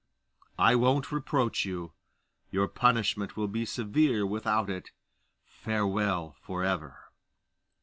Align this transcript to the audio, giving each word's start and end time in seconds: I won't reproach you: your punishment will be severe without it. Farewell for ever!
I 0.57 0.73
won't 0.75 1.11
reproach 1.11 1.63
you: 1.63 1.93
your 2.49 2.67
punishment 2.67 3.37
will 3.37 3.47
be 3.47 3.65
severe 3.65 4.25
without 4.25 4.67
it. 4.67 4.89
Farewell 5.45 6.35
for 6.41 6.63
ever! 6.63 7.11